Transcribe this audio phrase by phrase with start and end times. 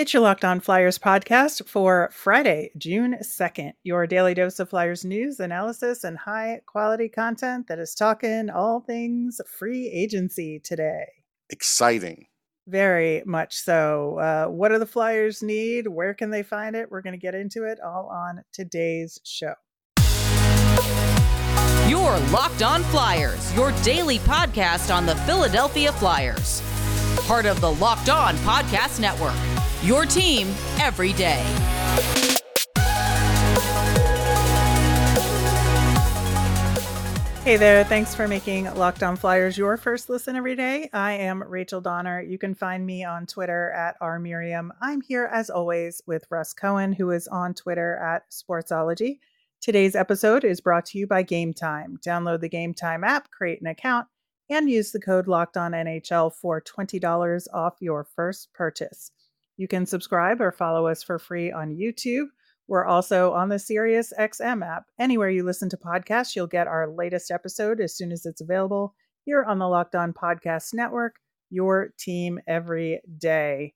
[0.00, 3.74] It's your Locked On Flyers podcast for Friday, June 2nd.
[3.82, 8.80] Your daily dose of Flyers news, analysis, and high quality content that is talking all
[8.80, 11.04] things free agency today.
[11.50, 12.28] Exciting.
[12.66, 14.18] Very much so.
[14.18, 15.86] Uh, what do the Flyers need?
[15.86, 16.90] Where can they find it?
[16.90, 19.52] We're going to get into it all on today's show.
[21.90, 26.62] Your Locked On Flyers, your daily podcast on the Philadelphia Flyers.
[27.26, 29.49] Part of the Locked On Podcast Network.
[29.82, 30.46] Your team
[30.78, 31.42] every day.
[37.42, 40.90] Hey there, thanks for making Locked On Flyers your first listen every day.
[40.92, 42.20] I am Rachel Donner.
[42.20, 44.68] You can find me on Twitter at rmiriam.
[44.82, 49.20] I'm here as always with Russ Cohen, who is on Twitter at Sportsology.
[49.62, 51.98] Today's episode is brought to you by Gametime.
[52.06, 54.06] Download the Gametime app, create an account,
[54.50, 59.10] and use the code Locked On NHL for $20 off your first purchase.
[59.60, 62.28] You can subscribe or follow us for free on YouTube.
[62.66, 64.84] We're also on the Sirius XM app.
[64.98, 68.94] Anywhere you listen to podcasts, you'll get our latest episode as soon as it's available
[69.26, 71.16] here on the Locked On Podcast Network,
[71.50, 73.74] your team every day.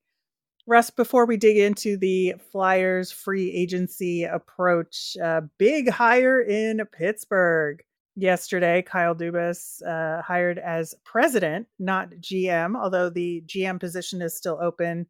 [0.66, 7.82] Russ, before we dig into the Flyers free agency approach, uh, big hire in Pittsburgh.
[8.16, 14.58] Yesterday, Kyle Dubas uh, hired as president, not GM, although the GM position is still
[14.62, 15.08] open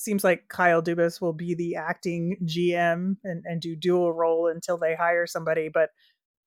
[0.00, 4.78] seems like Kyle Dubas will be the acting GM and, and do dual role until
[4.78, 5.68] they hire somebody.
[5.68, 5.90] But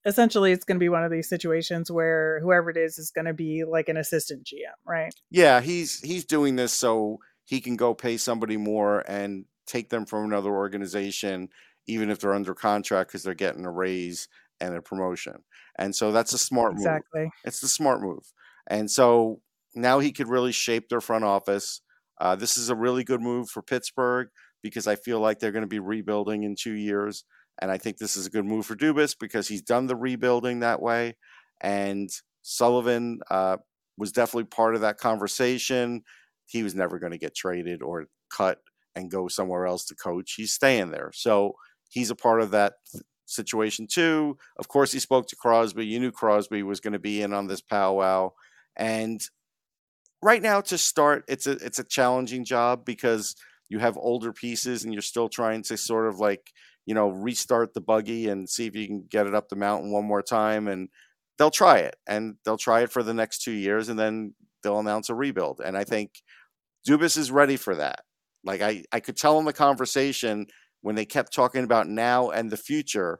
[0.05, 3.25] essentially, it's going to be one of these situations where whoever it is is going
[3.25, 5.13] to be like an assistant GM, right?
[5.29, 10.05] Yeah, he's he's doing this so he can go pay somebody more and take them
[10.05, 11.49] from another organization,
[11.87, 14.27] even if they're under contract because they're getting a raise
[14.59, 15.43] and a promotion.
[15.77, 17.21] And so that's a smart exactly.
[17.21, 17.25] move.
[17.25, 17.31] Exactly.
[17.45, 18.31] It's the smart move.
[18.67, 19.41] And so
[19.75, 21.81] now he could really shape their front office
[22.19, 24.29] uh, this is a really good move for Pittsburgh
[24.61, 27.25] because I feel like they're going to be rebuilding in two years.
[27.61, 30.61] And I think this is a good move for Dubas because he's done the rebuilding
[30.61, 31.15] that way.
[31.61, 32.09] And
[32.41, 33.57] Sullivan uh,
[33.97, 36.03] was definitely part of that conversation.
[36.45, 38.59] He was never going to get traded or cut
[38.95, 40.33] and go somewhere else to coach.
[40.35, 41.11] He's staying there.
[41.13, 41.53] So
[41.89, 42.73] he's a part of that
[43.25, 44.37] situation too.
[44.57, 45.85] Of course, he spoke to Crosby.
[45.85, 48.31] You knew Crosby was going to be in on this powwow.
[48.75, 49.21] And
[50.23, 53.35] right now to start it's a it's a challenging job because
[53.69, 56.51] you have older pieces and you're still trying to sort of like
[56.85, 59.91] you know restart the buggy and see if you can get it up the mountain
[59.91, 60.89] one more time and
[61.37, 64.79] they'll try it and they'll try it for the next two years and then they'll
[64.79, 66.11] announce a rebuild and i think
[66.87, 68.01] dubas is ready for that.
[68.45, 70.47] Like i i could tell in the conversation
[70.81, 73.19] when they kept talking about now and the future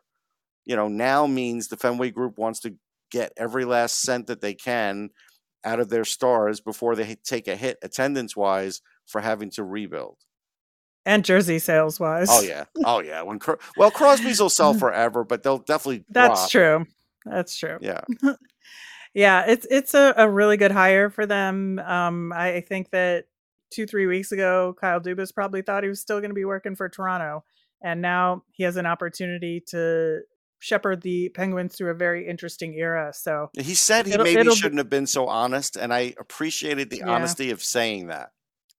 [0.66, 2.76] you know now means the fenway group wants to
[3.12, 5.10] get every last cent that they can
[5.66, 10.18] out of their stars before they take a hit attendance wise for having to rebuild.
[11.06, 12.30] And jersey sales wise.
[12.32, 13.22] Oh yeah, oh yeah.
[13.24, 13.40] When
[13.76, 16.06] well, Crosby's will sell forever, but they'll definitely.
[16.10, 16.50] That's drop.
[16.50, 16.86] true.
[17.26, 17.78] That's true.
[17.82, 18.02] Yeah.
[19.14, 21.80] yeah, it's it's a, a really good hire for them.
[21.80, 23.26] Um, I think that
[23.70, 26.76] two three weeks ago, Kyle Dubas probably thought he was still going to be working
[26.76, 27.44] for Toronto,
[27.82, 30.22] and now he has an opportunity to
[30.64, 33.12] shepherd the Penguins through a very interesting era.
[33.14, 34.78] So he said he maybe shouldn't be...
[34.78, 37.10] have been so honest, and I appreciated the yeah.
[37.10, 38.32] honesty of saying that.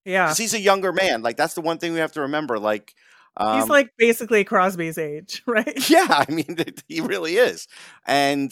[0.04, 1.22] Yeah, because he's a younger man.
[1.22, 2.58] Like that's the one thing we have to remember.
[2.58, 2.94] Like
[3.36, 5.78] um, he's like basically Crosby's age, right?
[5.90, 6.56] Yeah, I mean
[6.88, 7.68] he really is,
[8.06, 8.50] and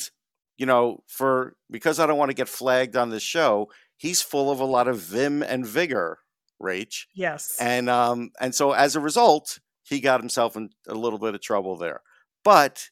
[0.59, 4.51] you know, for because I don't want to get flagged on this show, he's full
[4.51, 6.19] of a lot of vim and vigor,
[6.63, 7.07] Rach.
[7.15, 11.35] Yes, and um, and so as a result, he got himself in a little bit
[11.35, 12.03] of trouble there,
[12.45, 12.91] but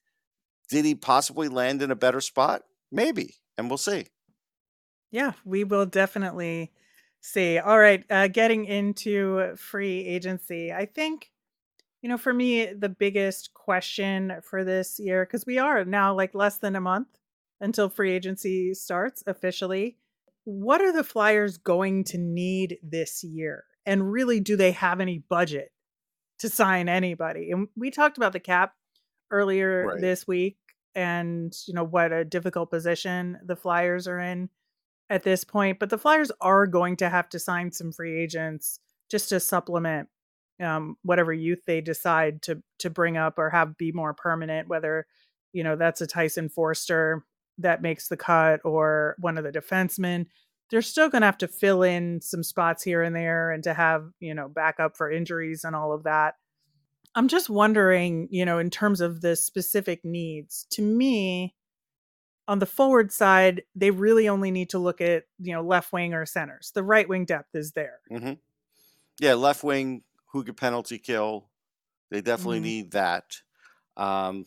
[0.70, 2.62] did he possibly land in a better spot?
[2.90, 4.06] Maybe, and we'll see.
[5.10, 6.72] Yeah, we will definitely
[7.20, 7.58] see.
[7.58, 10.72] All right, uh, getting into free agency.
[10.72, 11.30] I think,
[12.00, 16.34] you know, for me, the biggest question for this year, because we are now like
[16.34, 17.08] less than a month
[17.60, 19.96] until free agency starts officially.
[20.44, 23.64] What are the Flyers going to need this year?
[23.84, 25.72] And really, do they have any budget
[26.38, 27.50] to sign anybody?
[27.50, 28.74] And we talked about the cap
[29.30, 30.00] earlier right.
[30.00, 30.56] this week
[30.94, 34.48] and you know what a difficult position the Flyers are in
[35.08, 35.78] at this point.
[35.78, 38.80] But the Flyers are going to have to sign some free agents
[39.10, 40.08] just to supplement
[40.60, 44.68] um, whatever youth they decide to to bring up or have be more permanent.
[44.68, 45.06] Whether
[45.52, 47.24] you know that's a Tyson Foerster
[47.58, 50.26] that makes the cut or one of the defensemen.
[50.70, 53.74] They're still going to have to fill in some spots here and there and to
[53.74, 56.34] have, you know, backup for injuries and all of that.
[57.14, 61.54] I'm just wondering, you know, in terms of the specific needs, to me,
[62.48, 66.14] on the forward side, they really only need to look at, you know, left wing
[66.14, 66.72] or centers.
[66.74, 68.00] The right wing depth is there.
[68.10, 68.34] Mm-hmm.
[69.20, 71.50] Yeah, left wing, who could penalty kill.
[72.10, 72.62] They definitely Mhm.
[72.62, 73.42] need that.
[73.96, 74.46] Um,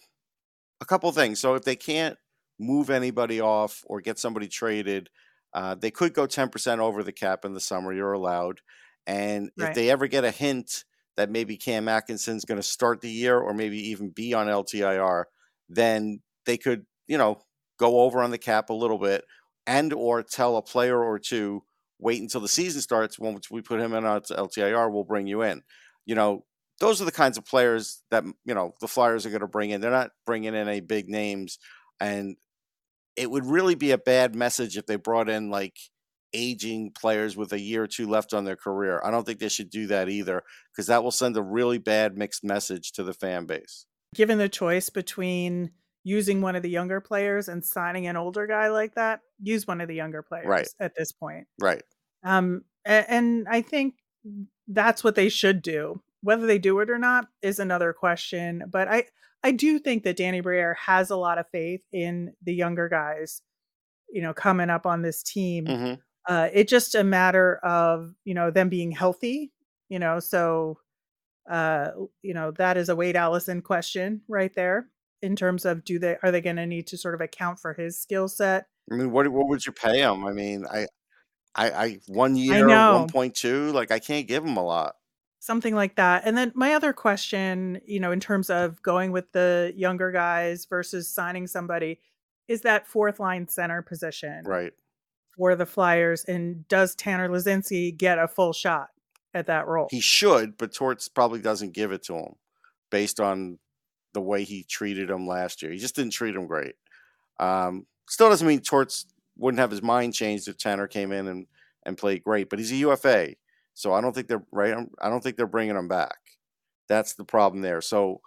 [0.82, 1.40] a couple things.
[1.40, 2.18] So if they can't
[2.60, 5.10] move anybody off or get somebody traded,
[5.54, 7.94] uh, they could go 10% over the cap in the summer.
[7.94, 8.62] You're allowed.
[9.08, 10.86] And if they ever get a hint
[11.18, 15.26] that maybe Cam Atkinson's going to start the year or maybe even be on LTIR,
[15.70, 17.40] then they could, you know,
[17.78, 19.24] go over on the cap a little bit
[19.68, 21.64] and or tell a player or two
[22.00, 23.20] wait until the season starts.
[23.20, 25.62] Once we put him in on LTIR we'll bring you in.
[26.06, 26.46] You know
[26.80, 29.70] those are the kinds of players that you know the flyers are going to bring
[29.70, 29.82] in.
[29.82, 31.60] They're not bringing in any big names
[32.00, 32.36] and
[33.16, 35.78] it would really be a bad message if they brought in like
[36.34, 39.50] aging players with a year or two left on their career i don't think they
[39.50, 43.14] should do that either because that will send a really bad mixed message to the
[43.14, 45.72] fan base Given the choice between
[46.04, 49.82] using one of the younger players and signing an older guy like that, use one
[49.82, 51.48] of the younger players at this point.
[51.60, 51.82] right
[52.24, 53.96] Um, and I think
[54.68, 56.02] that's what they should do.
[56.22, 58.64] Whether they do it or not is another question.
[58.70, 59.06] But I,
[59.42, 63.42] I do think that Danny Briere has a lot of faith in the younger guys,
[64.12, 65.66] you know, coming up on this team.
[65.66, 65.94] hmm
[66.28, 69.52] Uh, it's just a matter of you know them being healthy.
[69.90, 70.80] You know, so
[71.50, 71.90] uh,
[72.22, 74.88] you know that is a Wade Allison question right there
[75.22, 77.74] in terms of do they are they going to need to sort of account for
[77.74, 80.26] his skill set I mean, what what would you pay him?
[80.26, 80.88] I mean, I,
[81.56, 83.00] I, I one year, know.
[83.00, 83.72] one point two.
[83.72, 84.96] Like, I can't give him a lot.
[85.40, 86.24] something like that.
[86.26, 90.66] And then my other question, you know, in terms of going with the younger guys
[90.66, 92.00] versus signing somebody,
[92.48, 94.74] is that fourth line center position Right.
[95.38, 98.90] For the Flyers, and does Tanner Laczynski get a full shot
[99.34, 99.88] at that role?
[99.90, 102.34] He should, but Torts probably doesn't give it to him,
[102.92, 103.58] based on
[104.14, 105.72] the way he treated him last year.
[105.72, 106.76] He just didn't treat him great.
[107.40, 109.08] Um, still doesn't mean Torts
[109.38, 111.48] wouldn't have his mind changed if Tanner came in and
[111.86, 112.50] and played great.
[112.50, 113.36] But he's a UFA,
[113.74, 114.76] so I don't think they're right.
[115.02, 116.18] I don't think they're bringing him back.
[116.88, 117.82] That's the problem there.
[117.82, 118.22] So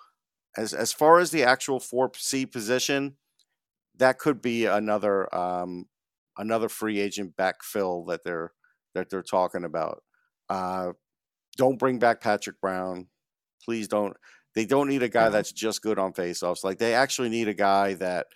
[0.57, 3.17] as as far as the actual four C position,
[3.97, 5.87] that could be another um,
[6.39, 8.53] another free agent backfill that they're
[8.95, 10.03] that they're talking about.
[10.49, 10.93] Uh,
[11.57, 13.09] don't bring back Patrick Brown,
[13.65, 14.17] please don't.
[14.55, 16.65] They don't need a guy that's just good on faceoffs.
[16.65, 18.27] Like they actually need a guy that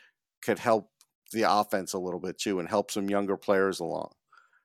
[0.43, 0.91] could help
[1.33, 4.11] the offense a little bit too and help some younger players along.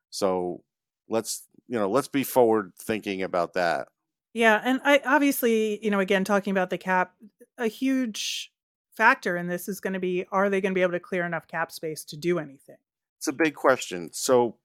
[0.10, 0.64] So
[1.10, 3.88] let's you know let's be forward thinking about that.
[4.34, 7.14] Yeah, and I obviously, you know, again talking about the cap,
[7.58, 8.52] a huge
[8.96, 11.26] factor in this is going to be are they going to be able to clear
[11.26, 12.78] enough cap space to do anything?
[13.18, 14.10] It's a big question.
[14.14, 14.58] So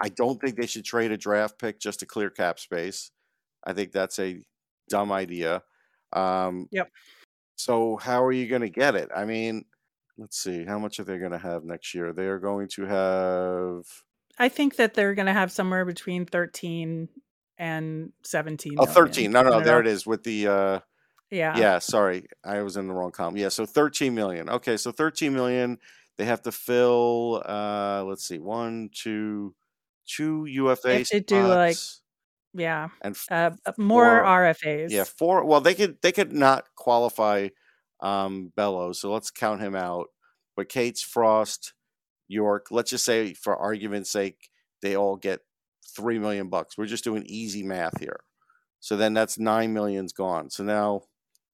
[0.00, 3.10] I don't think they should trade a draft pick just to clear cap space.
[3.64, 4.42] I think that's a
[4.88, 5.62] dumb idea.
[6.12, 6.88] Um, Yep.
[7.56, 9.08] So how are you going to get it?
[9.16, 9.64] I mean,
[10.18, 10.64] let's see.
[10.64, 12.12] How much are they going to have next year?
[12.12, 13.84] They are going to have
[14.38, 17.08] I think that they're going to have somewhere between 13
[17.58, 18.94] and 17 oh million.
[18.94, 19.30] 13.
[19.32, 20.80] No, I no, there it is with the uh
[21.30, 21.56] Yeah.
[21.56, 22.26] yeah, sorry.
[22.44, 23.36] I was in the wrong column.
[23.36, 24.48] Yeah, so 13 million.
[24.48, 25.78] Okay, so 13 million.
[26.18, 28.38] They have to fill uh let's see.
[28.38, 29.54] One, two,
[30.06, 32.02] two UFA have to do, like, spots
[32.54, 32.88] Yeah.
[33.02, 34.90] and f- Uh, uh, more four- RFAs.
[34.90, 35.44] Yeah, four.
[35.44, 37.48] Well, they could they could not qualify
[38.00, 40.08] um Bellows, so let's count him out.
[40.56, 41.74] But Cates, Frost,
[42.28, 42.68] York.
[42.70, 44.48] Let's just say, for argument's sake,
[44.82, 45.40] they all get
[45.94, 46.76] three million bucks.
[46.78, 48.20] We're just doing easy math here.
[48.80, 50.50] So then that's nine million's gone.
[50.50, 51.02] So now,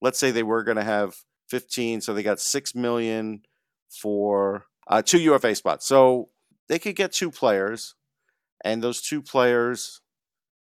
[0.01, 1.15] let's say they were going to have
[1.49, 3.41] fifteen, so they got six million
[4.01, 5.85] for uh, two UFA spots.
[5.85, 6.29] So
[6.67, 7.95] they could get two players,
[8.63, 10.01] and those two players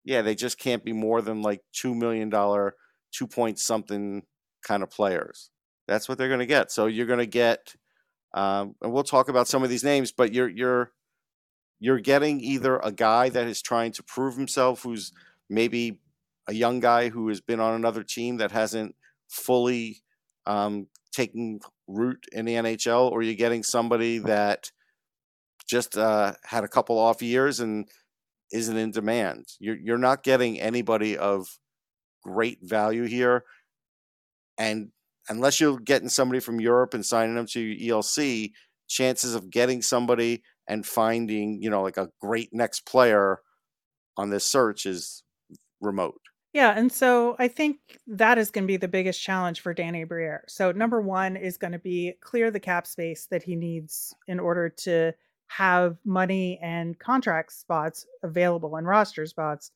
[0.07, 2.77] yeah, they just can't be more than like two million dollar,
[3.13, 4.23] two point something
[4.63, 5.51] kind of players.
[5.89, 6.71] That's what they're going to get.
[6.71, 7.75] So you're going to get,
[8.33, 10.93] um, and we'll talk about some of these names, but you're you're
[11.81, 15.13] you're getting either a guy that is trying to prove himself, who's
[15.51, 15.99] maybe
[16.47, 18.95] a young guy who has been on another team that hasn't
[19.29, 20.03] fully
[20.47, 24.71] um, taken root in the NHL, or you're getting somebody that
[25.67, 27.89] just uh, had a couple off years and
[28.53, 29.47] isn't in demand.
[29.59, 31.49] You're you're not getting anybody of
[32.23, 33.45] great value here,
[34.59, 34.91] and
[35.29, 38.53] unless you're getting somebody from Europe and signing them to your ELC,
[38.89, 43.41] chances of getting somebody and finding you know like a great next player
[44.17, 45.25] on this search is
[45.81, 46.21] remote.
[46.57, 50.05] Yeah, and so I think that is going to be the biggest challenge for Danny
[50.05, 50.43] Briere.
[50.49, 54.41] So number one is going to be clear the cap space that he needs in
[54.41, 55.13] order to
[55.49, 59.71] have money and contract spots available and roster spots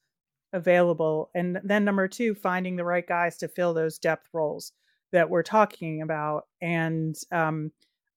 [0.54, 1.28] available.
[1.34, 4.72] And then number two, finding the right guys to fill those depth roles
[5.12, 6.44] that we're talking about.
[6.62, 7.72] And um,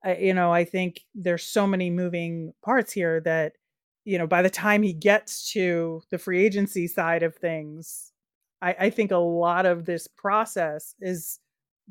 [0.06, 3.58] I, you know, I think there's so many moving parts here that
[4.06, 8.13] you know by the time he gets to the free agency side of things
[8.64, 11.40] I, I think a lot of this process is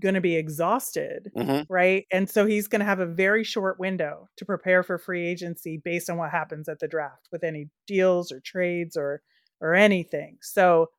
[0.00, 1.66] going to be exhausted, Mhm.
[1.68, 2.06] right?
[2.10, 5.76] And so he's going to have a very short window to prepare for free agency
[5.76, 9.22] based on what happens at the draft with any deals or trades or
[9.60, 10.38] or anything.
[10.40, 10.90] So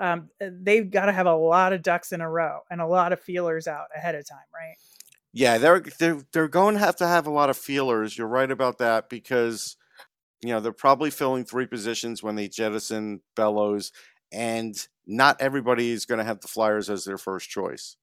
[0.00, 2.86] um, uh, they've got to have a lot of ducks in a row and a
[2.86, 4.76] lot of feelers out ahead of time, right?
[5.32, 8.16] Yeah, they're they're they're going to have to have a lot of feelers.
[8.16, 9.76] You're right about that because
[10.42, 13.92] you know they're probably filling three positions when they jettison Bellows,
[14.32, 14.74] and
[15.06, 17.96] not everybody is going to have the Flyers as their first choice.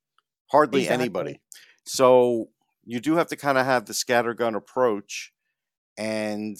[0.52, 1.04] Hardly Exactly.
[1.04, 1.42] anybody.
[1.86, 2.50] So
[2.84, 5.32] you do have to kind of have the scattergun approach,
[5.98, 6.58] and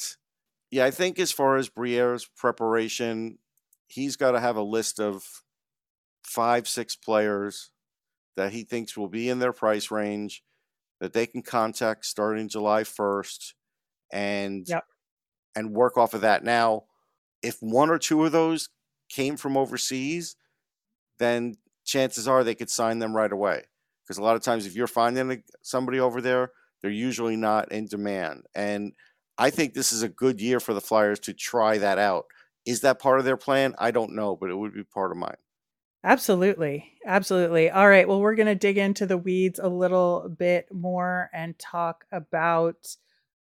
[0.72, 3.38] yeah, I think as far as Briere's preparation,
[3.88, 5.24] he's got to have a list of
[6.24, 7.70] five, six players
[8.36, 10.44] that he thinks will be in their price range
[11.00, 13.54] that they can contact starting July 1st
[14.12, 14.86] and Yep.
[15.56, 16.44] and work off of that.
[16.44, 16.86] Now,
[17.42, 18.70] if one or two of those
[19.10, 20.36] came from overseas,
[21.20, 23.64] then chances are they could sign them right away.
[24.04, 27.88] Because a lot of times, if you're finding somebody over there, they're usually not in
[27.88, 28.44] demand.
[28.54, 28.94] And
[29.38, 32.26] I think this is a good year for the Flyers to try that out.
[32.66, 33.76] Is that part of their plan?
[33.78, 35.38] I don't know, but it would be part of mine.
[36.04, 36.94] Absolutely.
[37.06, 37.72] Absolutely.
[37.72, 38.08] All right.
[38.08, 42.96] Well, we're going to dig into the weeds a little bit more and talk about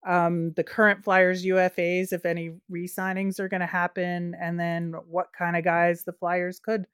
[0.05, 4.93] um, the current Flyers UFAs, if any re signings are going to happen, and then
[5.07, 6.85] what kind of guys the Flyers could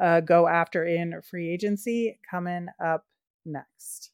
[0.00, 3.04] uh, go after in free agency coming up
[3.44, 4.10] next.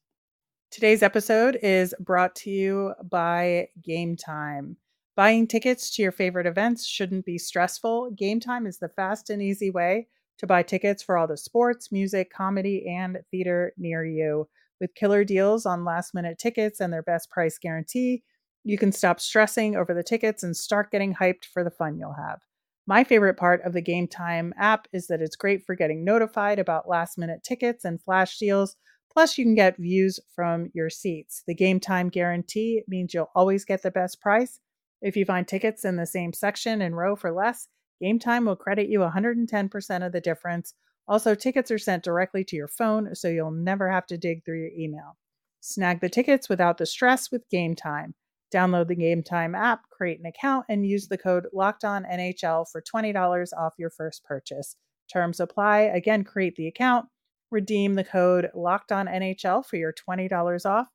[0.70, 4.76] Today's episode is brought to you by Gametime.
[5.16, 8.10] Buying tickets to your favorite events shouldn't be stressful.
[8.14, 12.32] Gametime is the fast and easy way to buy tickets for all the sports, music,
[12.32, 14.48] comedy, and theater near you.
[14.80, 18.22] With killer deals on last minute tickets and their best price guarantee,
[18.64, 22.14] you can stop stressing over the tickets and start getting hyped for the fun you'll
[22.14, 22.40] have.
[22.86, 26.88] My favorite part of the Gametime app is that it's great for getting notified about
[26.88, 28.76] last minute tickets and flash deals.
[29.12, 31.42] Plus, you can get views from your seats.
[31.46, 34.60] The Gametime guarantee means you'll always get the best price.
[35.02, 37.68] If you find tickets in the same section and row for less,
[38.02, 40.74] Gametime will credit you 110% of the difference.
[41.06, 44.60] Also, tickets are sent directly to your phone, so you'll never have to dig through
[44.60, 45.16] your email.
[45.60, 48.14] Snag the tickets without the stress with Gametime.
[48.52, 53.74] Download the Gametime app, create an account, and use the code LOCKEDONNHL for $20 off
[53.78, 54.76] your first purchase.
[55.12, 55.80] Terms apply.
[55.80, 57.06] Again, create the account,
[57.50, 60.88] redeem the code LOCKEDONNHL for your $20 off.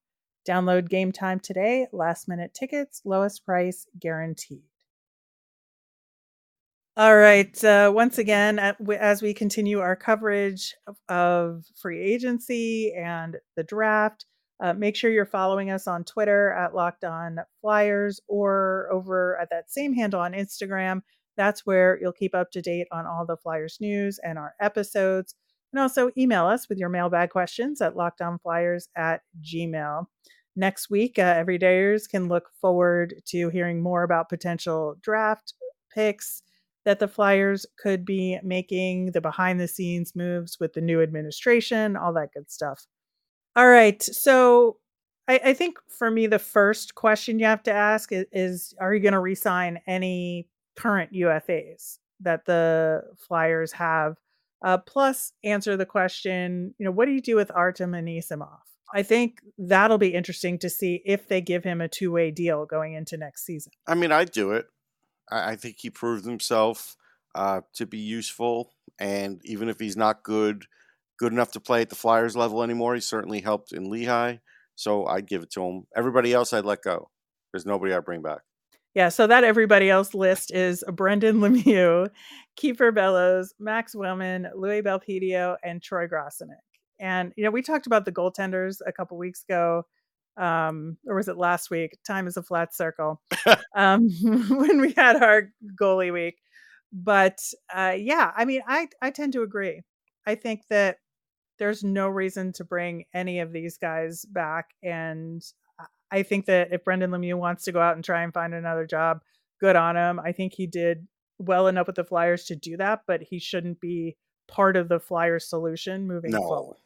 [0.47, 1.87] Download Gametime today.
[1.91, 4.63] Last minute tickets, lowest price guaranteed.
[6.95, 7.63] All right.
[7.63, 8.59] Uh, once again,
[8.99, 14.25] as we continue our coverage of, of free agency and the draft,
[14.63, 19.49] uh, make sure you're following us on Twitter at Locked On Flyers or over at
[19.49, 21.01] that same handle on Instagram.
[21.35, 25.35] That's where you'll keep up to date on all the Flyers news and our episodes.
[25.73, 30.05] And also email us with your mailbag questions at lockedonflyers at gmail.
[30.55, 35.55] Next week, uh, everydayers can look forward to hearing more about potential draft
[35.93, 36.41] picks
[36.85, 41.97] that the Flyers could be making, the behind the scenes moves with the new administration,
[41.97, 42.85] all that good stuff.
[43.55, 44.01] All right.
[44.01, 44.77] So
[45.27, 48.93] I, I think for me, the first question you have to ask is, is are
[48.93, 54.17] you going to resign any current UFAs that the Flyers have?
[54.63, 58.59] Uh, plus, answer the question, you know, what do you do with Artem Anisimov?
[58.93, 62.65] I think that'll be interesting to see if they give him a two way deal
[62.65, 63.71] going into next season.
[63.87, 64.67] I mean, I'd do it.
[65.29, 66.95] I, I think he proved himself
[67.35, 70.65] uh, to be useful, and even if he's not good,
[71.17, 74.37] good enough to play at the Flyers level anymore, he certainly helped in Lehigh.
[74.75, 75.83] So I'd give it to him.
[75.95, 77.09] Everybody else, I'd let go.
[77.51, 78.41] There's nobody I'd bring back.
[78.95, 82.09] Yeah, so that everybody else list is Brendan Lemieux,
[82.59, 86.57] Kieffer Bellows, Max Willman, Louis Belpedio, and Troy Grosenick.
[86.99, 89.83] And you know, we talked about the goaltenders a couple weeks ago,
[90.37, 91.97] um, or was it last week?
[92.05, 93.21] Time is a flat circle.
[93.75, 94.09] um,
[94.49, 96.37] when we had our goalie week,
[96.91, 97.39] but
[97.73, 99.81] uh, yeah, I mean, I I tend to agree.
[100.25, 100.97] I think that
[101.59, 105.43] there's no reason to bring any of these guys back, and
[106.11, 108.85] I think that if Brendan Lemieux wants to go out and try and find another
[108.85, 109.21] job,
[109.59, 110.19] good on him.
[110.19, 111.07] I think he did
[111.39, 114.99] well enough with the Flyers to do that, but he shouldn't be part of the
[114.99, 116.39] Flyers solution moving No.
[116.41, 116.77] forward.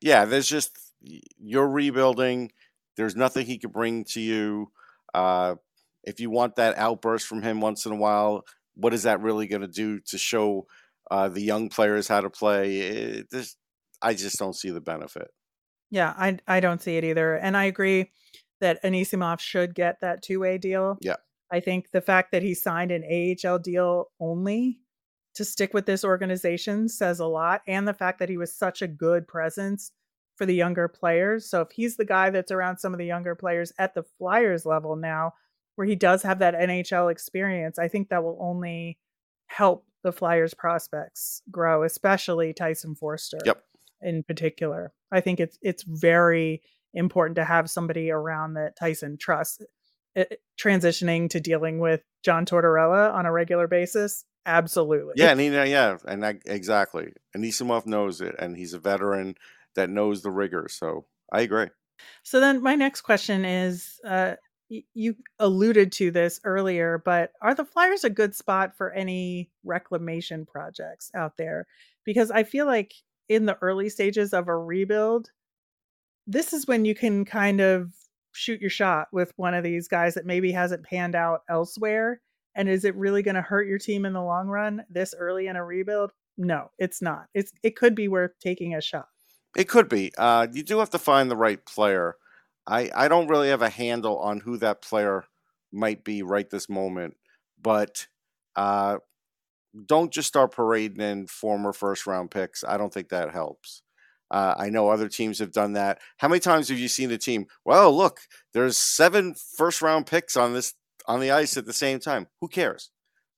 [0.00, 2.52] Yeah, there's just you're rebuilding.
[2.96, 4.70] There's nothing he could bring to you.
[5.14, 5.56] Uh,
[6.04, 8.44] if you want that outburst from him once in a while,
[8.74, 10.66] what is that really going to do to show
[11.10, 12.78] uh, the young players how to play?
[12.78, 13.56] It, this,
[14.02, 15.28] I just don't see the benefit.
[15.90, 18.10] Yeah, I I don't see it either, and I agree
[18.60, 20.98] that Anisimov should get that two way deal.
[21.00, 21.16] Yeah.
[21.50, 24.80] I think the fact that he signed an AHL deal only
[25.34, 27.62] to stick with this organization says a lot.
[27.66, 29.92] And the fact that he was such a good presence
[30.36, 31.48] for the younger players.
[31.50, 34.64] So if he's the guy that's around some of the younger players at the Flyers
[34.64, 35.32] level now,
[35.76, 38.98] where he does have that NHL experience, I think that will only
[39.46, 43.38] help the Flyers prospects grow, especially Tyson Foerster.
[43.44, 43.62] Yep.
[44.02, 46.62] In particular, I think it's it's very
[46.94, 49.62] important to have somebody around that Tyson trusts.
[50.16, 55.14] It, transitioning to dealing with John Tortorella on a regular basis, absolutely.
[55.16, 57.12] Yeah, and he, yeah, and I, exactly.
[57.36, 59.36] Anisimov knows it, and he's a veteran
[59.76, 60.66] that knows the rigor.
[60.68, 61.68] So I agree.
[62.24, 64.34] So then, my next question is: uh,
[64.94, 70.46] you alluded to this earlier, but are the Flyers a good spot for any reclamation
[70.46, 71.66] projects out there?
[72.04, 72.94] Because I feel like
[73.28, 75.30] in the early stages of a rebuild,
[76.26, 77.92] this is when you can kind of
[78.32, 82.20] shoot your shot with one of these guys that maybe hasn't panned out elsewhere.
[82.54, 85.48] And is it really going to hurt your team in the long run this early
[85.48, 86.12] in a rebuild?
[86.38, 87.26] No, it's not.
[87.34, 89.08] It's it could be worth taking a shot.
[89.56, 90.12] It could be.
[90.16, 92.16] Uh, you do have to find the right player.
[92.70, 95.24] I, I don't really have a handle on who that player
[95.72, 97.16] might be right this moment,
[97.60, 98.06] but
[98.54, 98.98] uh,
[99.86, 102.62] don't just start parading in former first round picks.
[102.62, 103.82] I don't think that helps.
[104.30, 105.98] Uh, I know other teams have done that.
[106.18, 107.46] How many times have you seen a team?
[107.64, 108.20] Well, look,
[108.54, 110.74] there's seven first round picks on this
[111.06, 112.28] on the ice at the same time.
[112.40, 112.90] Who cares?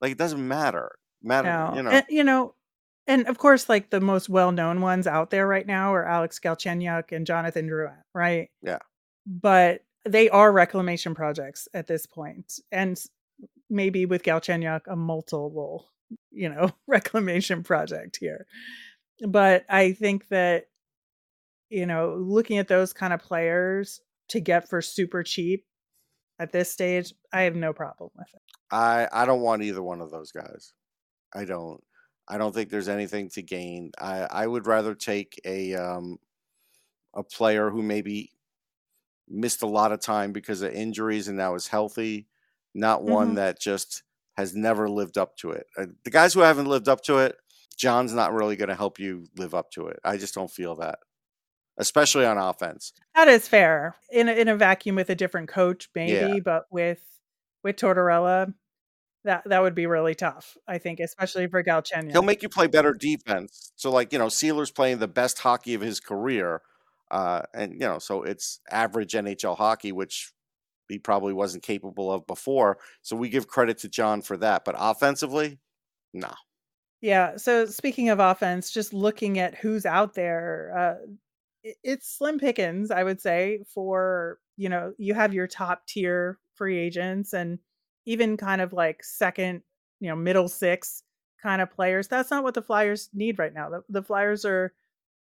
[0.02, 0.92] Like it doesn't matter.
[1.22, 1.72] Matter, no.
[1.74, 1.90] you know.
[1.90, 2.54] And, you know,
[3.06, 6.38] and of course, like the most well known ones out there right now are Alex
[6.38, 8.50] Galchenyuk and Jonathan Drouin, right?
[8.60, 8.80] Yeah.
[9.26, 13.00] But they are reclamation projects at this point, and
[13.70, 15.88] maybe with Galchenyuk, a multiple,
[16.30, 18.46] you know, reclamation project here.
[19.26, 20.66] But I think that,
[21.70, 25.64] you know, looking at those kind of players to get for super cheap
[26.38, 28.42] at this stage, I have no problem with it.
[28.70, 30.72] I I don't want either one of those guys.
[31.34, 31.82] I don't.
[32.28, 33.90] I don't think there's anything to gain.
[34.00, 36.18] I, I would rather take a um,
[37.14, 38.30] a player who maybe
[39.32, 42.28] missed a lot of time because of injuries and now is healthy,
[42.74, 43.36] not one mm-hmm.
[43.36, 44.02] that just
[44.36, 45.66] has never lived up to it.
[45.76, 47.36] Uh, the guys who haven't lived up to it,
[47.76, 49.98] John's not really going to help you live up to it.
[50.04, 50.98] I just don't feel that,
[51.78, 52.92] especially on offense.
[53.14, 53.96] That is fair.
[54.10, 56.40] In a, in a vacuum with a different coach, maybe, yeah.
[56.44, 57.00] but with
[57.64, 58.52] with Tortorella,
[59.24, 60.56] that that would be really tough.
[60.66, 62.12] I think, especially for Galchenyuk.
[62.12, 63.72] He'll make you play better defense.
[63.76, 66.62] So, like you know, Seeler's playing the best hockey of his career,
[67.12, 70.32] uh, and you know, so it's average NHL hockey, which
[70.88, 72.78] he probably wasn't capable of before.
[73.02, 74.64] So we give credit to John for that.
[74.64, 75.60] But offensively,
[76.14, 76.32] no.
[77.02, 77.36] Yeah.
[77.36, 83.04] So speaking of offense, just looking at who's out there, uh, it's slim pickings, I
[83.04, 83.60] would say.
[83.74, 87.58] For you know, you have your top tier free agents and
[88.06, 89.62] even kind of like second,
[90.00, 91.02] you know, middle six
[91.42, 92.08] kind of players.
[92.08, 93.68] That's not what the Flyers need right now.
[93.68, 94.72] The, the Flyers are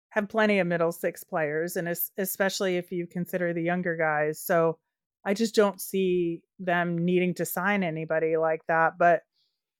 [0.10, 4.40] have plenty of middle six players, and especially if you consider the younger guys.
[4.40, 4.78] So
[5.26, 8.94] I just don't see them needing to sign anybody like that.
[8.98, 9.24] But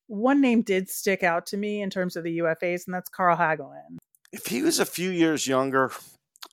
[0.06, 3.36] one name did stick out to me in terms of the UFAs, and that's Carl
[3.36, 3.98] Hagelin.
[4.32, 5.90] If he was a few years younger,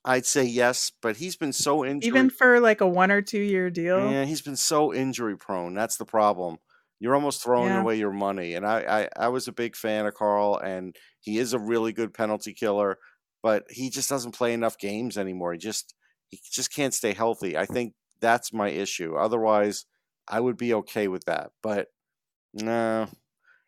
[0.06, 2.08] I'd say yes, but he's been so injured.
[2.08, 4.12] Even for like a one or two year deal.
[4.12, 5.74] Yeah, he's been so injury prone.
[5.74, 6.58] That's the problem.
[7.00, 7.82] You're almost throwing yeah.
[7.82, 8.54] away your money.
[8.54, 11.92] And I, I, I was a big fan of Carl, and he is a really
[11.92, 12.98] good penalty killer,
[13.46, 15.54] but he just doesn't play enough games anymore.
[15.54, 15.94] He just
[16.30, 17.56] he just can't stay healthy.
[17.56, 19.16] I think that's my issue.
[19.16, 19.86] Otherwise,
[20.28, 21.52] I would be okay with that.
[21.62, 21.90] But
[22.54, 23.08] no,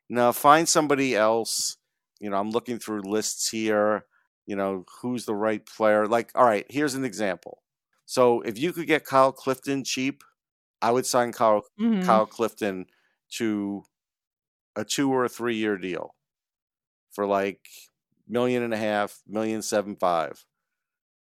[0.10, 1.78] no, find somebody else.
[2.20, 4.06] You know, I'm looking through lists here
[4.48, 6.08] you know, who's the right player.
[6.08, 7.62] Like, all right, here's an example.
[8.06, 10.24] So if you could get Kyle Clifton cheap,
[10.82, 12.04] I would sign Kyle mm-hmm.
[12.04, 12.86] Kyle Clifton
[13.34, 13.84] to
[14.76, 16.16] a two or a three year deal
[17.12, 17.60] for like
[18.28, 20.44] million and a half, million seven five,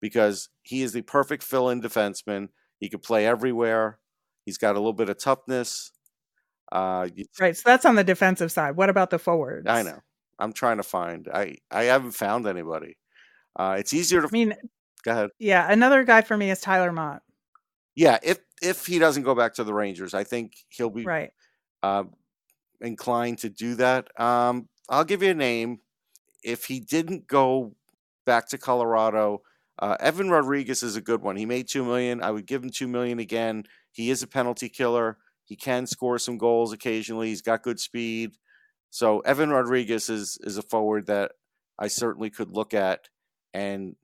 [0.02, 2.50] because he is the perfect fill in defenseman.
[2.80, 4.00] He could play everywhere.
[4.46, 5.91] He's got a little bit of toughness.
[6.72, 7.08] Uh,
[7.39, 7.56] right.
[7.56, 8.76] So that's on the defensive side.
[8.76, 9.68] What about the forwards?
[9.68, 10.00] I know.
[10.39, 11.28] I'm trying to find.
[11.34, 12.98] I I haven't found anybody.
[13.56, 14.28] Uh, it's easier to.
[14.28, 14.54] I mean,
[15.04, 15.30] go ahead.
[15.39, 17.22] Yeah, another guy for me is Tyler Motte.
[17.96, 21.32] Yeah, if if he doesn't go back to the Rangers, I think he'll be right
[21.86, 22.04] uh,
[22.82, 24.10] inclined to do that.
[24.20, 25.80] Um, I'll give you a name.
[26.45, 27.75] If he didn't go
[28.25, 29.41] back to Colorado,
[29.79, 31.36] uh, Evan Rodrigues is a good one.
[31.36, 32.21] He made two million.
[32.21, 33.65] I would give him two million again.
[33.91, 35.17] He is a penalty killer.
[35.43, 37.29] He can score some goals occasionally.
[37.29, 38.31] He's got good speed.
[38.89, 41.34] So Evan Rodrigues is is a forward that
[41.77, 43.10] I certainly could look at
[43.53, 43.95] and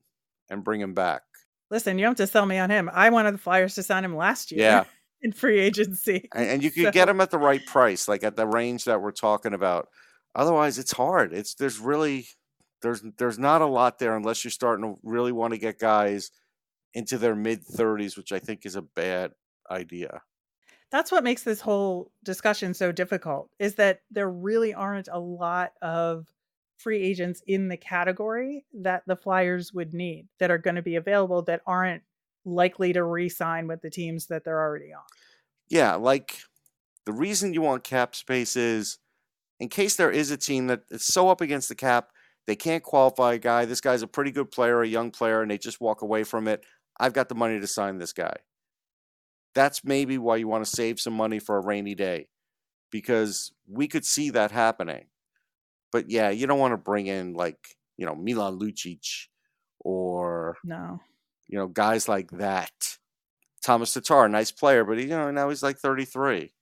[0.50, 1.22] and bring him back.
[1.70, 2.90] Listen, you don't have to sell me on him.
[2.92, 4.60] I wanted the Flyers to sign him last year.
[4.60, 4.84] Yeah.
[5.22, 6.28] In free agency.
[6.34, 6.90] And, and you could so.
[6.90, 9.88] get him at the right price, like at the range that we're talking about.
[10.34, 11.32] Otherwise, it's hard.
[11.32, 12.26] It's there's really
[12.80, 16.30] there's there's not a lot there unless you're starting to really want to get guys
[16.94, 19.32] into their mid 30s, which I think is a bad
[19.70, 20.22] idea.
[20.90, 25.72] That's what makes this whole discussion so difficult is that there really aren't a lot
[25.80, 26.26] of
[26.76, 30.96] free agents in the category that the Flyers would need that are going to be
[30.96, 32.02] available that aren't
[32.44, 35.02] likely to re-sign with the teams that they're already on.
[35.68, 36.40] Yeah, like
[37.06, 38.98] the reason you want cap space is
[39.62, 42.10] in case there is a team that is so up against the cap,
[42.48, 43.64] they can't qualify a guy.
[43.64, 46.48] This guy's a pretty good player, a young player, and they just walk away from
[46.48, 46.64] it.
[46.98, 48.34] I've got the money to sign this guy.
[49.54, 52.26] That's maybe why you want to save some money for a rainy day
[52.90, 55.06] because we could see that happening.
[55.92, 57.58] But yeah, you don't want to bring in like,
[57.96, 59.26] you know, Milan Lucic
[59.78, 60.98] or No.
[61.46, 62.72] you know, guys like that.
[63.64, 66.52] Tomas Tatar, nice player, but he, you know, now he's like 33.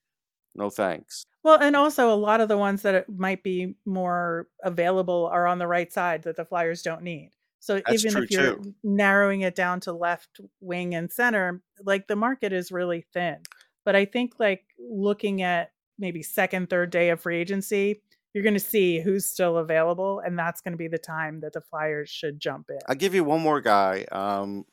[0.54, 1.24] No thanks.
[1.42, 5.58] Well, and also a lot of the ones that might be more available are on
[5.58, 7.30] the right side that the Flyers don't need.
[7.60, 8.74] So That's even if you're too.
[8.82, 13.38] narrowing it down to left wing and center, like the market is really thin.
[13.84, 18.54] But I think like looking at maybe second, third day of free agency, you're going
[18.54, 22.08] to see who's still available, and that's going to be the time that the Flyers
[22.08, 22.78] should jump in.
[22.86, 24.06] I'll give you one more guy.
[24.12, 24.64] Um,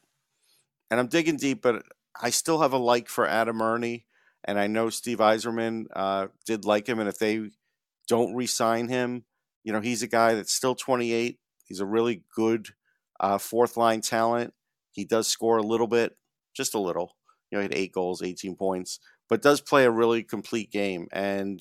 [0.92, 1.84] and I'm digging deep, but
[2.22, 4.04] I still have a like for Adam Erne.
[4.44, 7.00] And I know Steve Yzerman uh, did like him.
[7.00, 7.50] And if they
[8.08, 9.26] don't re sign him,
[9.64, 11.38] you know, he's a guy that's still 28.
[11.66, 12.70] He's a really good
[13.20, 14.54] uh, fourth line talent.
[14.92, 16.16] He does score a little bit,
[16.56, 17.16] just a little.
[17.52, 21.08] You know, he had eight goals, 18 points, but does play a really complete game.
[21.12, 21.60] And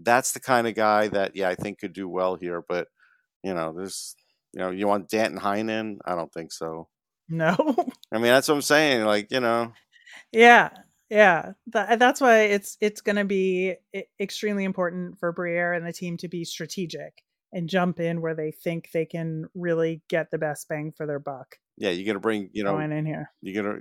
[0.00, 2.62] that's the kind of guy that, yeah, I think could do well here.
[2.66, 2.88] But,
[3.42, 4.14] you know, there's,
[4.52, 5.98] you know, you want Danton Heinen?
[6.04, 6.88] I don't think so.
[7.28, 7.56] No.
[8.12, 9.04] I mean, that's what I'm saying.
[9.04, 9.72] Like, you know,
[10.30, 10.70] Yeah,
[11.12, 11.52] yeah.
[11.66, 13.74] Tha- that's why it's it's going to be
[14.18, 17.22] extremely important for Briere and the team to be strategic
[17.52, 21.18] and jump in where they think they can really get the best bang for their
[21.18, 23.30] buck yeah, you're gonna bring, you know, going in here.
[23.40, 23.78] you're gonna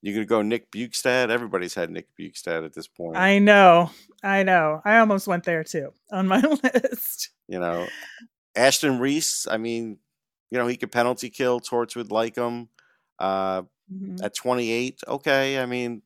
[0.00, 1.28] you're gonna go Nick Bjugstad.
[1.28, 3.16] Everybody's had Nick Bjugstad at this point.
[3.16, 3.90] I know,
[4.22, 4.80] I know.
[4.84, 7.30] I almost went there too on my list.
[7.48, 7.86] you know,
[8.54, 9.48] Ashton Reese.
[9.50, 9.98] I mean,
[10.52, 11.58] you know, he could penalty kill.
[11.58, 12.68] Torts would like him.
[13.18, 14.22] Uh, Mhm.
[14.22, 15.58] at 28, okay.
[15.58, 16.02] I mean,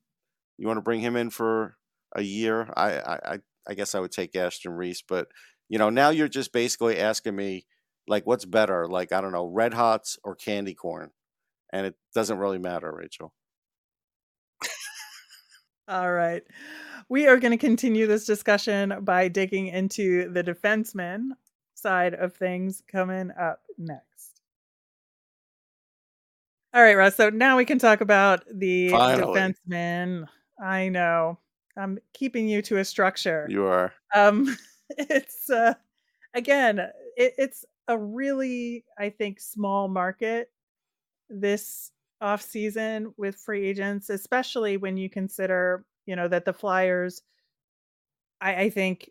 [0.59, 1.77] you want to bring him in for
[2.14, 2.69] a year?
[2.77, 3.38] I, I,
[3.69, 5.29] I- guess I would take Ashton Reese, but
[5.69, 7.66] you know, now you're just basically asking me,
[8.07, 8.87] like, what's better?
[8.88, 11.11] Like, I don't know, Red Hots or candy corn,
[11.73, 13.33] and it doesn't really matter, Rachel.
[15.88, 16.42] All right.
[17.09, 21.29] We are going to continue this discussion by digging into the defenseman
[21.75, 24.40] side of things coming up next.
[26.75, 27.14] All right, Russ.
[27.16, 29.55] So now we can talk about the Finally.
[29.71, 30.27] defenseman.
[30.62, 31.38] I know.
[31.77, 33.47] I'm keeping you to a structure.
[33.49, 33.92] You are.
[34.14, 34.57] Um,
[34.90, 35.75] it's uh,
[36.35, 36.79] again,
[37.16, 40.51] it, it's a really, I think, small market
[41.29, 41.90] this
[42.21, 47.23] off season with free agents, especially when you consider, you know, that the Flyers,
[48.40, 49.11] I, I think,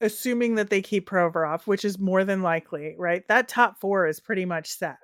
[0.00, 3.26] assuming that they keep Provorov, which is more than likely, right?
[3.28, 4.98] That top four is pretty much set,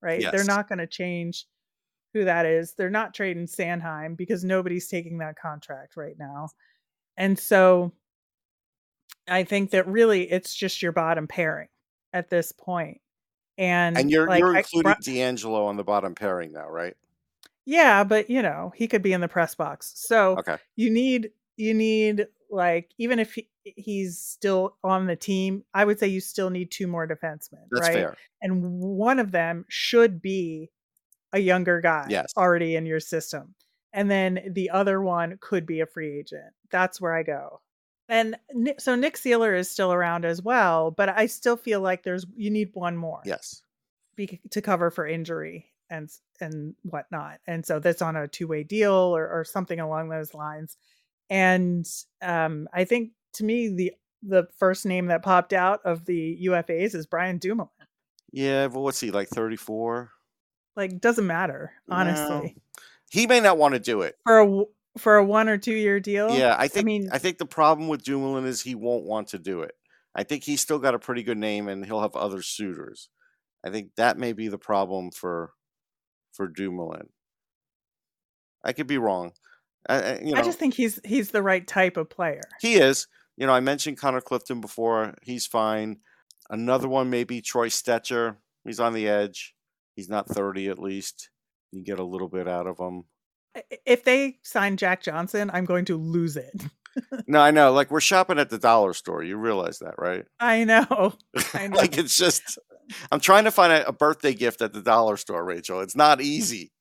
[0.00, 0.24] right?
[0.32, 1.44] They're not going to change
[2.14, 2.74] who that is.
[2.74, 6.48] They're not trading Sanheim because nobody's taking that contract right now.
[7.16, 7.92] And so
[9.28, 11.68] I think that really it's just your bottom pairing
[12.12, 13.00] at this point.
[13.58, 16.94] And, And you're like, you're including Bri- DeAngelo on the bottom pairing now, right?
[17.66, 19.92] yeah, but you know, he could be in the press box.
[19.96, 20.56] So Okay.
[20.76, 25.98] you need you need like even if he, he's still on the team, I would
[25.98, 27.94] say you still need two more defensemen, That's right?
[27.94, 28.16] fair.
[28.40, 30.70] And one of them should be
[31.32, 32.32] a younger guy Yes.
[32.36, 33.54] already in your system.
[33.92, 36.52] And then the other one could be a free agent.
[36.70, 37.60] That's where I go.
[38.08, 38.36] And
[38.78, 42.50] so Nick Seeler is still around as well, but I still feel like there's you
[42.50, 43.62] need one more Yes.
[44.16, 46.10] be, to cover for injury and
[46.40, 47.40] and whatnot.
[47.46, 50.76] And so that's on a two way deal or, or something along those lines.
[51.28, 51.86] And
[52.22, 56.94] um, I think to me the the first name that popped out of the UFAs
[56.94, 57.68] is Brian Dumoulin.
[58.32, 60.10] Yeah, but what's he like 34?
[60.78, 62.56] Like doesn't matter honestly
[63.10, 64.16] He may not want to do it.
[64.24, 64.62] for a
[64.96, 66.30] for a one or two year deal.
[66.36, 69.28] Yeah, I think I, mean- I think the problem with Dumoulin is he won't want
[69.28, 69.72] to do it.
[70.14, 73.08] I think he's still got a pretty good name and he'll have other suitors.
[73.64, 75.52] I think that may be the problem for
[76.32, 77.08] for Dumoulin.
[78.64, 79.32] I could be wrong.
[79.88, 82.42] I, I- you know, I just think he's he's the right type of player.
[82.60, 83.06] he is.
[83.36, 85.14] You know, I mentioned Connor Clifton before.
[85.22, 85.98] He's fine.
[86.50, 88.36] Another one may be Troy Stecher.
[88.64, 89.54] He's on the edge.
[89.98, 91.28] He's not 30 at least.
[91.72, 93.06] You get a little bit out of him.
[93.84, 96.54] If they sign Jack Johnson, I'm going to lose it.
[97.28, 97.72] No, I know.
[97.72, 99.22] Like we're shopping at the dollar store.
[99.22, 100.24] You realize that, right?
[100.40, 101.14] I know.
[101.54, 101.76] I know.
[101.76, 102.58] like it's just
[103.12, 105.80] I'm trying to find a, a birthday gift at the dollar store, Rachel.
[105.80, 106.72] It's not easy.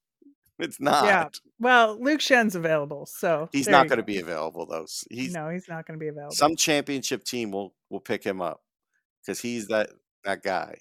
[0.58, 1.06] It's not.
[1.06, 1.27] Yeah.
[1.60, 4.88] Well, Luke Schenn's available, so He's not going to be available though.
[5.12, 6.34] He's no, he's not going to be available.
[6.34, 8.62] some championship team will will pick him up
[9.23, 9.91] because he's that
[10.23, 10.80] that guy.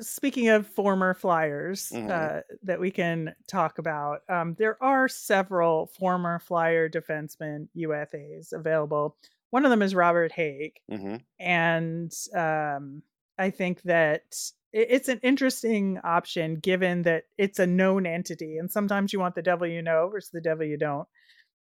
[0.00, 2.10] Speaking of former Flyers Mhm.
[2.10, 9.16] uh, that we can talk about, um, there are several former Flyer defensemen UFAs available.
[9.50, 13.04] One of them is Robert Hagg, hmm and um,
[13.38, 14.36] I think that
[14.72, 19.42] it's an interesting option given that it's a known entity, and sometimes you want the
[19.42, 21.08] devil you know versus the devil you don't.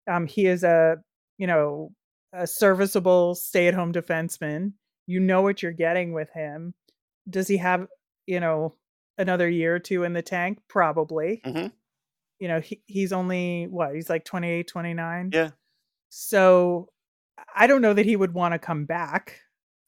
[0.07, 0.97] Um, he is a
[1.37, 1.93] you know
[2.33, 4.73] a serviceable stay-at-home defenseman.
[5.07, 6.75] You know what you're getting with him.
[7.29, 7.87] Does he have
[8.29, 8.75] you know
[9.17, 10.59] another year or two in the tank?
[10.67, 11.41] Probably.
[11.45, 11.71] Mhm.
[12.39, 15.31] You know he, he's only what he's like 28, 29.
[15.33, 15.49] Yeah.
[16.09, 16.89] So
[17.55, 19.41] I don't know that he would want to come back.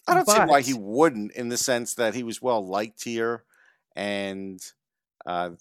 [0.07, 3.43] I don't see why he wouldn't, in the sense that he was well liked here,
[3.95, 4.59] and
[5.25, 5.51] uh,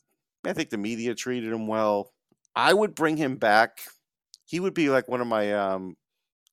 [0.45, 2.13] I think the media treated him well.
[2.57, 3.81] I would bring him back.
[4.47, 5.97] He would be like one of my um,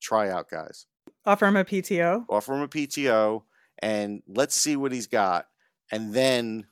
[0.01, 0.85] tryout guys.
[1.25, 2.25] Offer him a PTO.
[2.29, 3.43] Offer him a PTO,
[3.79, 5.47] and let's see what he's got.
[5.91, 6.67] And then,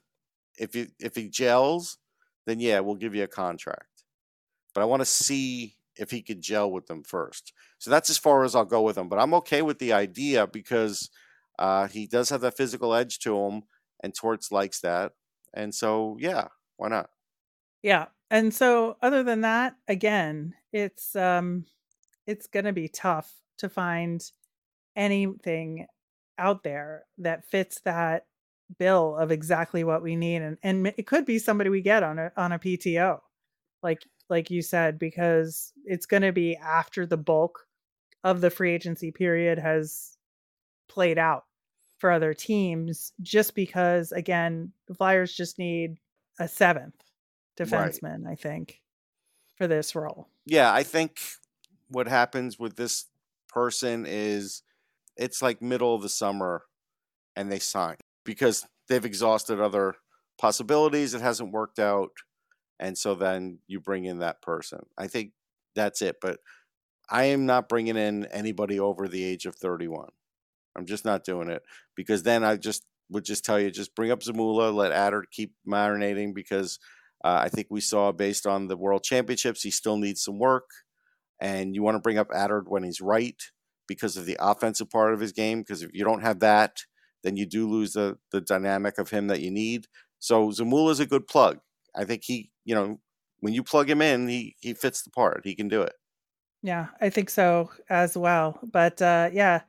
[0.58, 1.98] if he if he gels,
[2.46, 4.04] then yeah, we'll give you a contract.
[4.74, 7.54] But I want to see if he could gel with them first.
[7.80, 9.10] So that's as far as I'll go with him.
[9.10, 11.10] But I'm okay with the idea because
[11.58, 13.64] uh, he does have that physical edge to him,
[14.04, 15.14] and Torts likes that.
[15.54, 17.10] And so, yeah, why not?
[17.82, 18.08] Yeah.
[18.30, 21.66] And so other than that, again, it's um
[22.28, 24.22] it's to be tough to find
[24.96, 25.88] anything
[26.38, 28.26] out there that fits that
[28.78, 32.20] bill of exactly what we need and and it could be somebody we get on
[32.20, 33.20] a on a PTO.
[33.84, 37.68] Like like you said because it's going to be after the bulk
[38.24, 40.18] of the free agency period has
[40.88, 41.46] played out
[42.00, 45.98] for other teams just because again the flyers just need
[46.40, 46.96] a seventh
[47.58, 47.70] Right.
[47.70, 48.82] defenseman i think
[49.56, 51.20] for this role yeah, I think
[51.90, 53.06] what happens with this
[53.48, 54.62] person is
[55.18, 56.64] it's like middle of the summer
[57.36, 59.96] and they sign because they've exhausted other
[60.38, 61.14] possibilities.
[61.14, 62.12] It hasn't worked out.
[62.80, 64.80] And so then you bring in that person.
[64.98, 65.32] I think
[65.76, 66.18] that's it.
[66.22, 66.40] But
[67.10, 70.10] I am not bringing in anybody over the age of 31.
[70.76, 71.62] I'm just not doing it
[71.96, 75.54] because then I just would just tell you just bring up Zamula, let Adder keep
[75.68, 76.80] marinating because
[77.24, 80.70] uh, I think we saw based on the World Championships, he still needs some work.
[81.40, 83.42] And you want to bring up Adder when he's right
[83.88, 85.60] because of the offensive part of his game.
[85.60, 86.78] Because if you don't have that,
[87.26, 89.88] then you do lose the the dynamic of him that you need.
[90.20, 91.60] So Zamula is a good plug.
[91.96, 93.00] I think he, you know,
[93.42, 95.42] when you plug him in, he he fits the part.
[95.46, 95.94] He can do it.
[96.64, 99.62] yeah i think so as well but uh yeah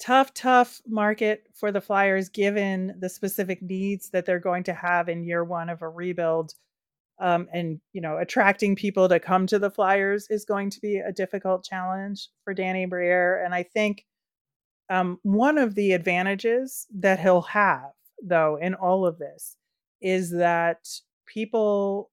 [0.00, 5.08] tough tough market for the flyers given the specific needs that they're going to have
[5.08, 6.52] in year one of a rebuild
[7.20, 10.98] um, and you know attracting people to come to the flyers is going to be
[10.98, 14.04] a difficult challenge for danny briere and i think
[14.90, 17.90] um, one of the advantages that he'll have
[18.22, 19.56] though in all of this
[20.00, 20.88] is that
[21.26, 22.10] people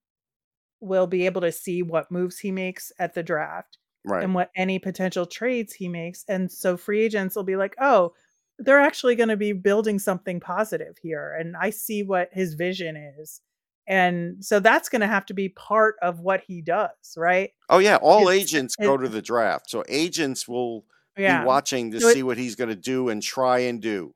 [0.82, 4.24] will be able to see what moves he makes at the draft Right.
[4.24, 6.26] and what any potential trades he makes.
[6.28, 8.14] And so free agents will be like, oh,
[8.60, 11.36] they're actually going to be building something positive here.
[11.40, 13.42] And I see what his vision is.
[13.88, 17.50] And so that's going to have to be part of what he does, right?
[17.70, 19.72] oh yeah, all agents go to the draft.
[19.72, 20.86] So agents will
[21.17, 21.41] Yeah.
[21.41, 24.13] be watching to So it- see what he's going to do and try and do.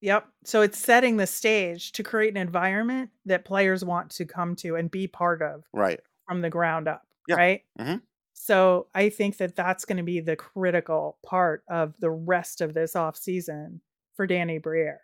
[0.00, 0.28] Yep.
[0.44, 4.76] So it's setting the stage to create an environment that players want to come to
[4.76, 6.00] and be part of Right.
[6.26, 7.34] from the ground up, Yeah.
[7.36, 7.62] right?
[7.80, 8.02] Mhm.
[8.34, 12.74] So I think that that's going to be the critical part of the rest of
[12.74, 13.80] this off season
[14.14, 15.00] for Danny Briere.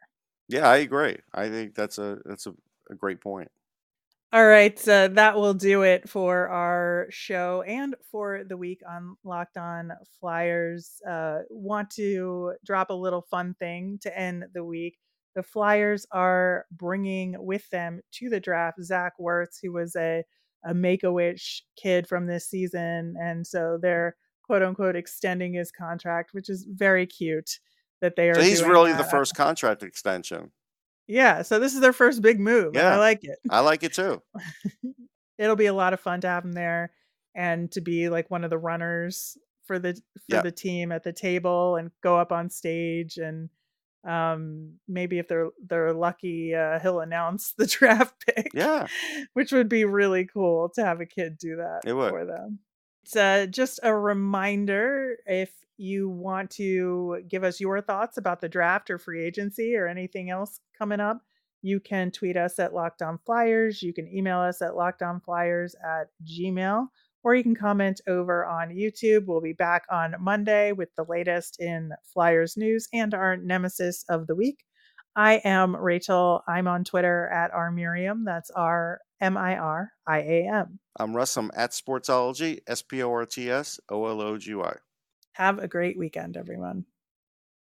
[0.48, 1.18] Yeah, I agree.
[1.32, 2.54] I think that's a that's a,
[2.90, 3.50] a great point.
[4.34, 9.16] All right, so that will do it for our show and for the week on
[9.22, 11.00] Locked On Flyers.
[11.08, 14.98] Uh, want to drop a little fun thing to end the week.
[15.36, 20.24] The Flyers are bringing with them to the draft Zach Wertz, who was a
[20.64, 25.70] a Make a Wish kid from this season, and so they're quote unquote extending his
[25.70, 27.60] contract, which is very cute
[28.00, 28.34] that they are.
[28.34, 30.50] So he's really the first contract extension.
[31.06, 32.74] Yeah, so this is their first big move.
[32.74, 32.94] Yeah.
[32.94, 33.38] I like it.
[33.50, 34.22] I like it too.
[35.38, 36.92] it'll be a lot of fun to have him there
[37.34, 39.36] and to be like one of the runners
[39.66, 40.42] for the for Yeah.
[40.42, 43.48] the team at the table and go up on stage and
[44.06, 48.86] um maybe if they're they're lucky uh he'll announce the draft pick Yeah.
[49.32, 52.10] which would be really cool to have a kid do that It would.
[52.10, 52.58] for them
[53.02, 58.48] it's uh, just a reminder if you want to give us your thoughts about the
[58.48, 61.22] draft or free agency or anything else coming up,
[61.62, 63.82] you can tweet us at Locked On Flyers.
[63.82, 66.88] You can email us at lockedonflyers at gmail,
[67.22, 69.24] or you can comment over on YouTube.
[69.26, 74.26] We'll be back on Monday with the latest in Flyers news and our nemesis of
[74.26, 74.64] the week.
[75.16, 76.42] I am Rachel.
[76.46, 78.24] I'm on Twitter at R Miriam.
[78.26, 80.78] That's R M I R I A M.
[80.96, 81.36] I'm Russ.
[81.36, 84.74] I'm at Sportsology, S P O R T S O L O G Y.
[85.34, 86.86] Have a great weekend, everyone.